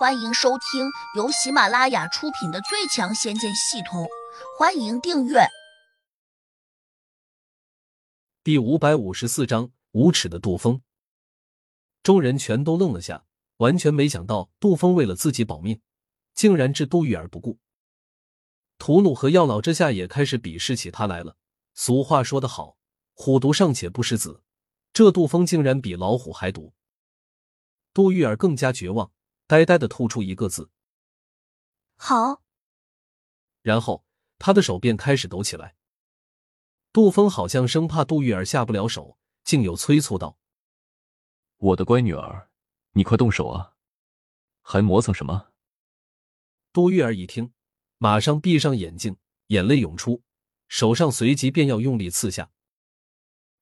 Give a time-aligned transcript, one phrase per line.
[0.00, 4.04] 欢迎收听由喜马拉雅出品的《最强仙剑系统》，
[4.58, 5.40] 欢迎订阅。
[8.42, 10.80] 第五百五十四章：无耻的杜峰。
[12.02, 13.26] 众人全都愣了下，
[13.58, 15.82] 完全没想到杜峰为了自己保命，
[16.32, 17.58] 竟然置杜玉儿不顾。
[18.78, 21.36] 屠奴和药老这下也开始鄙视起他来了。
[21.74, 22.78] 俗话说得好，
[23.12, 24.42] 虎毒尚且不食子，
[24.94, 26.72] 这杜峰竟然比老虎还毒。
[27.92, 29.12] 杜玉儿更加绝望。
[29.50, 30.70] 呆呆的吐出一个字
[31.98, 32.40] ：“好。”
[33.62, 34.04] 然后
[34.38, 35.74] 他的手便开始抖起来。
[36.92, 40.38] 杜峰好像生怕杜玉儿下不了手，竟有催促道
[41.58, 42.48] ：“我的乖女儿，
[42.92, 43.74] 你快动手啊！
[44.62, 45.48] 还磨蹭什么？”
[46.72, 47.52] 杜玉儿一听，
[47.98, 49.16] 马上闭上眼睛，
[49.48, 50.22] 眼泪涌出，
[50.68, 52.52] 手上随即便要用力刺下。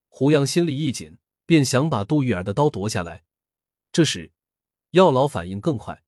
[0.09, 3.25] 胡杨心里一紧，便想把杜玉儿的刀夺下来。
[3.91, 4.33] 这时，
[4.99, 6.03] 药老反应更快，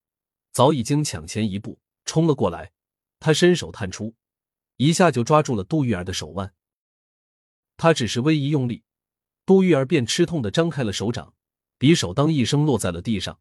[0.51, 2.73] 早已经抢前一步冲了过来。
[3.21, 4.17] 他伸手探出，
[4.79, 6.53] 一下就抓住了杜玉儿的手腕。
[7.77, 8.83] 他只是微一用力，
[9.47, 11.35] 杜玉儿便吃痛的张开了手掌，
[11.79, 13.39] 匕首当一声落在了地上。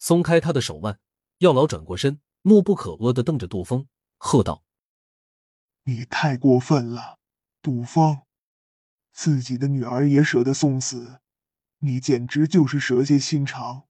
[0.00, 0.98] 松开他的手腕，
[1.38, 3.86] 药老转过身，怒不可遏的瞪着杜峰，
[4.18, 4.64] 喝道
[5.86, 7.20] ：“你太过分了，
[7.62, 8.22] 杜峰！
[9.12, 11.20] 自己的女儿也舍得送死，
[11.78, 13.84] 你简直就是蛇蝎心肠！”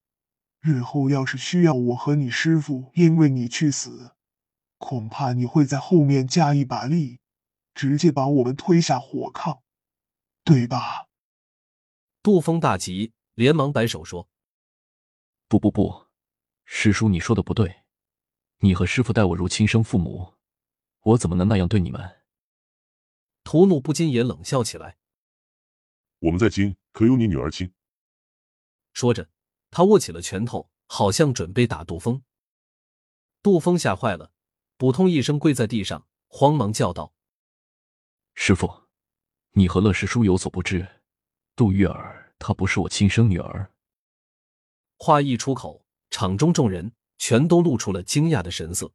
[0.66, 4.16] 日后要是需要我和你师傅因为你去死，
[4.78, 7.20] 恐怕你会在后面加一把力，
[7.72, 9.60] 直接把我们推下火炕，
[10.42, 11.06] 对吧？
[12.20, 14.28] 杜峰大急，连忙摆手说
[15.46, 16.08] ：“不不不，
[16.64, 17.84] 师叔你说的不对，
[18.58, 20.34] 你和师傅待我如亲生父母，
[21.02, 22.22] 我怎么能那样对你们？”
[23.44, 24.98] 屠怒不禁也冷笑起来
[26.18, 27.72] ：“我们在亲，可有你女儿亲？”
[28.92, 29.30] 说着。
[29.70, 32.22] 他握起了拳头，好像准备打杜峰。
[33.42, 34.32] 杜峰吓坏了，
[34.76, 37.12] 扑通一声跪在地上，慌忙叫道
[38.34, 38.84] ：“师傅，
[39.52, 40.86] 你和乐师叔有所不知，
[41.54, 43.72] 杜玉儿她不是我亲生女儿。”
[44.98, 48.92] 话一出口，场中众人全都露出了惊讶的神色。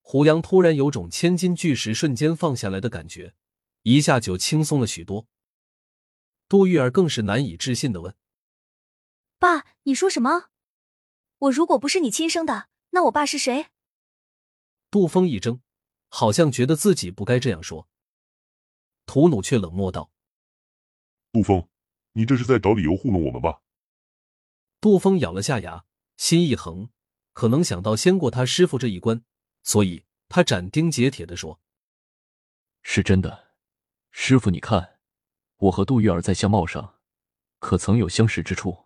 [0.00, 3.34] 胡杨突然有种千斤巨石瞬间放下来的感觉，
[3.82, 5.26] 一下就轻松了许多。
[6.48, 8.14] 杜玉儿更是难以置信的问。
[9.38, 10.50] 爸，你说什么？
[11.38, 13.66] 我如果不是你亲生的，那我爸是谁？
[14.90, 15.60] 杜峰一怔，
[16.08, 17.86] 好像觉得自己不该这样说。
[19.04, 20.10] 屠努却冷漠道
[21.30, 21.68] ：“杜峰，
[22.12, 23.60] 你这是在找理由糊弄我们吧？”
[24.80, 25.84] 杜峰咬了下牙，
[26.16, 26.88] 心一横，
[27.34, 29.22] 可能想到先过他师傅这一关，
[29.62, 31.60] 所以他斩钉截铁的说
[32.82, 33.54] ：“是真的，
[34.10, 34.98] 师傅，你看，
[35.58, 36.98] 我和杜玉儿在相貌上，
[37.58, 38.84] 可曾有相识之处？”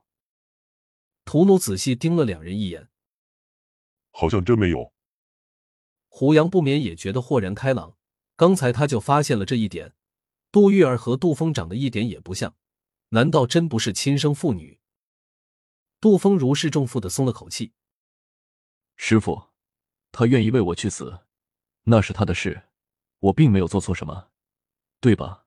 [1.30, 2.88] 屠奴仔细盯了两人一眼，
[4.10, 4.92] 好像真没有。
[6.08, 7.96] 胡杨不免也觉得豁然开朗，
[8.34, 9.94] 刚才他就发现了这一点。
[10.50, 12.56] 杜玉儿和杜峰长得一点也不像，
[13.10, 14.80] 难道真不是亲生父女？
[16.00, 17.74] 杜峰如释重负的松了口气。
[18.96, 19.50] 师傅，
[20.10, 21.20] 他愿意为我去死，
[21.84, 22.64] 那是他的事，
[23.20, 24.30] 我并没有做错什么，
[24.98, 25.46] 对吧？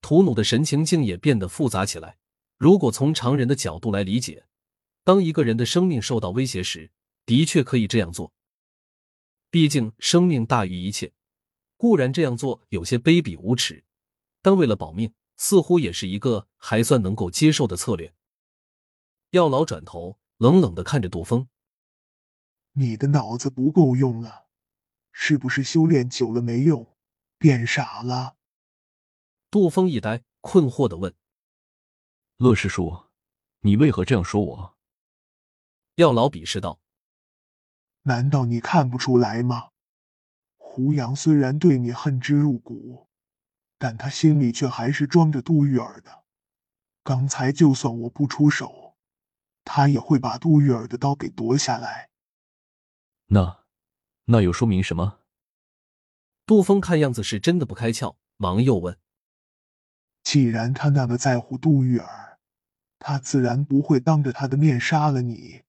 [0.00, 2.18] 屠努的神情竟也变得复杂起来。
[2.56, 4.42] 如果从常人的角度来理解。
[5.06, 6.90] 当一个人的生命受到威胁时，
[7.26, 8.32] 的确可以这样做。
[9.50, 11.12] 毕竟生命大于一切，
[11.76, 13.84] 固然这样做有些卑鄙无耻，
[14.42, 18.12] 但为了保命，似乎也是一个还算能够接受的策略。
[19.30, 21.46] 药老转头冷冷的看着杜峰
[22.74, 24.46] ：“你的脑子不够用了，
[25.12, 26.84] 是不是修炼久了没用，
[27.38, 28.34] 变傻了？”
[29.52, 31.14] 杜峰一呆，困惑的问
[32.38, 33.04] ：“乐师叔，
[33.60, 34.75] 你为何这样说我？”
[35.96, 36.78] 药老鄙视道
[38.04, 39.70] ：“难道你看不出来吗？
[40.58, 43.08] 胡杨虽然对你恨之入骨，
[43.78, 46.24] 但他心里却还是装着杜玉儿的。
[47.02, 48.94] 刚才就算我不出手，
[49.64, 52.10] 他也会把杜玉儿的刀给夺下来。
[53.28, 53.64] 那，
[54.26, 55.20] 那又说明什么？”
[56.44, 58.98] 杜峰看样子是真的不开窍，忙又问
[60.22, 62.38] ：“既然他那么在乎杜玉儿，
[62.98, 65.62] 他自然不会当着他的面杀了你。”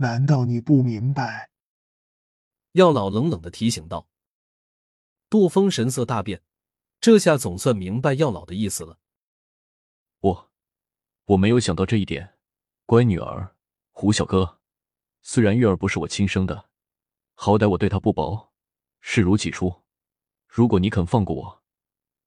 [0.00, 1.50] 难道你不明白？
[2.72, 4.08] 药老冷冷的提醒道。
[5.28, 6.42] 杜峰神色大变，
[7.02, 8.98] 这下总算明白药老的意思了。
[10.20, 10.50] 我，
[11.26, 12.38] 我没有想到这一点。
[12.86, 13.54] 乖女儿，
[13.90, 14.60] 胡小哥，
[15.20, 16.70] 虽然月儿不是我亲生的，
[17.34, 18.54] 好歹我对她不薄，
[19.00, 19.82] 视如己出。
[20.46, 21.62] 如果你肯放过我，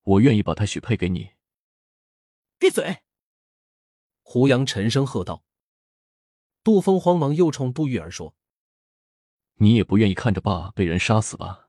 [0.02, 1.32] 我愿意把她许配给你。
[2.56, 3.02] 闭嘴！
[4.22, 5.42] 胡杨沉声喝道。
[6.64, 8.34] 杜峰慌忙又冲杜玉儿说
[9.60, 11.68] ：“你也不愿意看着爸被人杀死吧？”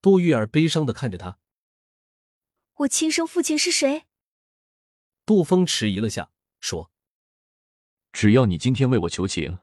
[0.00, 1.38] 杜玉儿悲伤的看着他
[2.76, 4.06] ：“我亲生父亲是谁？”
[5.26, 6.90] 杜峰迟疑了下，说
[8.12, 9.58] ：“只要你今天为我求情，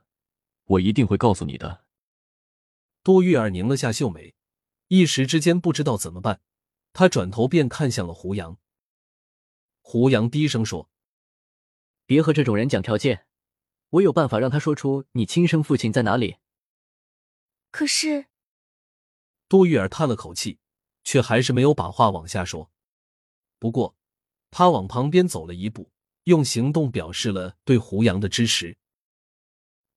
[0.66, 1.84] 我一定会告诉你的。”
[3.02, 4.36] 杜玉儿拧了下秀眉，
[4.90, 6.40] 一时之间不知道怎么办。
[6.94, 8.60] 他转头便看向了胡杨。
[9.82, 10.92] 胡杨低声说
[12.06, 13.26] ：“别和这种人讲条件。”
[13.94, 16.38] 我有办法让他说出你亲生父亲在哪里。
[17.70, 18.26] 可是，
[19.48, 20.60] 杜玉儿叹了口气，
[21.04, 22.72] 却还是没有把话往下说。
[23.60, 23.96] 不过，
[24.50, 25.92] 他往旁边走了一步，
[26.24, 28.78] 用行动表示了对胡杨的支持。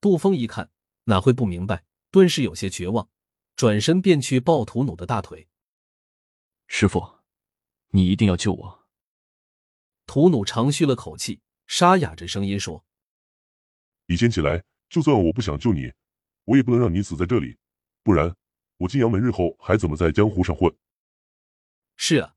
[0.00, 0.70] 杜峰一看，
[1.04, 1.84] 哪会不明白？
[2.10, 3.08] 顿时有些绝望，
[3.56, 5.48] 转身便去抱图努的大腿。
[6.66, 7.20] 师傅，
[7.88, 8.86] 你一定要救我！
[10.06, 12.85] 图努长吁了口气，沙哑着声音说。
[14.06, 15.92] 你先起来，就算我不想救你，
[16.44, 17.58] 我也不能让你死在这里，
[18.02, 18.34] 不然
[18.78, 20.72] 我金阳门日后还怎么在江湖上混？
[21.96, 22.34] 是啊，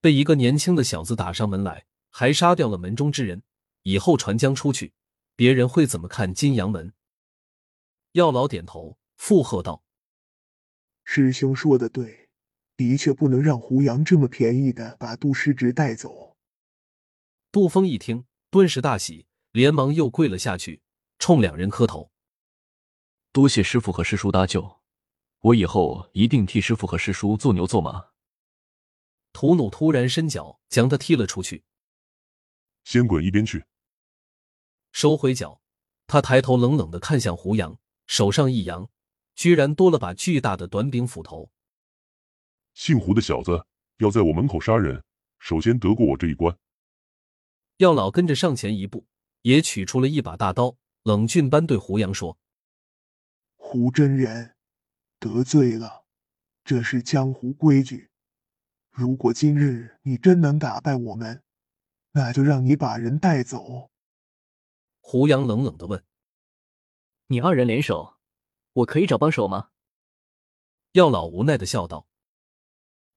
[0.00, 3.42] 被一个年轻的小子打上门来，还杀掉了门中之人，
[3.82, 4.92] 以后传将出去，
[5.36, 6.92] 别人会怎么看金阳门？
[8.12, 9.84] 药老点头附和道
[11.04, 12.28] ：“师兄说的对，
[12.76, 16.36] 的确不能让胡杨这么便宜的把杜师侄带走。”
[17.52, 20.81] 杜峰一听，顿时大喜，连忙又跪了下去。
[21.22, 22.10] 冲两人磕头，
[23.30, 24.80] 多谢师傅和师叔搭救，
[25.38, 28.08] 我以后一定替师傅和师叔做牛做马。
[29.32, 31.62] 屠努突然伸脚将他踢了出去，
[32.82, 33.64] 先滚一边去！
[34.90, 35.62] 收回脚，
[36.08, 37.78] 他抬头冷冷的看向胡杨，
[38.08, 38.90] 手上一扬，
[39.36, 41.52] 居然多了把巨大的短柄斧头。
[42.74, 43.64] 姓胡的小子
[43.98, 45.04] 要在我门口杀人，
[45.38, 46.58] 首先得过我这一关。
[47.76, 49.06] 药老跟着上前一步，
[49.42, 50.76] 也取出了一把大刀。
[51.02, 52.38] 冷峻般对胡杨说
[53.56, 54.54] ：“胡真人，
[55.18, 56.04] 得罪了，
[56.62, 58.10] 这是江湖规矩。
[58.90, 61.42] 如果今日你真能打败我们，
[62.12, 63.90] 那就让你把人带走。”
[65.00, 66.04] 胡杨冷冷的问
[67.26, 68.18] ：“你二人联手，
[68.74, 69.70] 我可以找帮手吗？”
[70.92, 72.06] 药老无奈的笑道：“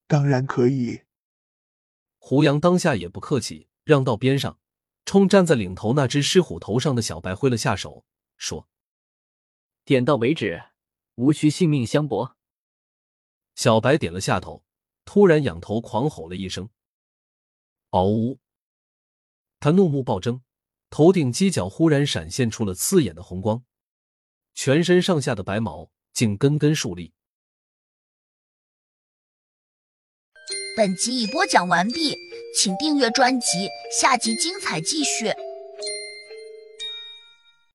[0.08, 1.04] 当然可以。”
[2.18, 4.58] 胡杨当下也不客气，让到边上。
[5.06, 8.04] 冲站在领头那只狮虎头上的小白挥了下手，
[8.38, 8.68] 说
[9.86, 10.64] ：“点到为止，
[11.16, 12.36] 无需性命相搏。”
[13.56, 14.66] 小白点了下头，
[15.06, 16.70] 突然仰头狂吼了一声
[17.92, 18.40] ：“嗷呜！”
[19.62, 20.42] 他怒目暴睁，
[20.90, 23.64] 头顶犄角忽然闪现出了刺眼的红光，
[24.54, 27.14] 全身上下的白毛竟根根竖立。
[30.76, 32.25] 本集已播讲完毕。
[32.56, 33.70] 请订阅专辑，
[34.00, 35.32] 下集精彩继续。